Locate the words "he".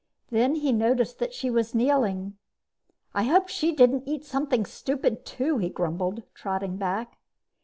0.55-0.71, 5.59-5.69